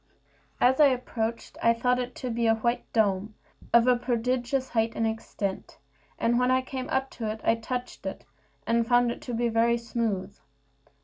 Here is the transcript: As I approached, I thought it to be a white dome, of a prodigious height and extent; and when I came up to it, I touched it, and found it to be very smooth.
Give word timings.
As 0.59 0.79
I 0.79 0.87
approached, 0.87 1.59
I 1.61 1.75
thought 1.75 1.99
it 1.99 2.15
to 2.15 2.31
be 2.31 2.47
a 2.47 2.55
white 2.55 2.91
dome, 2.91 3.35
of 3.71 3.85
a 3.85 3.95
prodigious 3.95 4.69
height 4.69 4.93
and 4.95 5.05
extent; 5.05 5.77
and 6.17 6.39
when 6.39 6.49
I 6.49 6.63
came 6.63 6.89
up 6.89 7.11
to 7.11 7.29
it, 7.31 7.39
I 7.43 7.53
touched 7.53 8.07
it, 8.07 8.25
and 8.65 8.87
found 8.87 9.11
it 9.11 9.21
to 9.21 9.33
be 9.35 9.47
very 9.47 9.77
smooth. 9.77 10.35